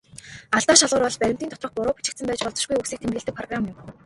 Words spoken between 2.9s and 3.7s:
тэмдэглэдэг программ.